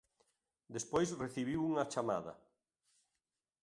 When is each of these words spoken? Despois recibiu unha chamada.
Despois 0.75 1.15
recibiu 1.23 1.59
unha 1.71 1.89
chamada. 1.93 2.33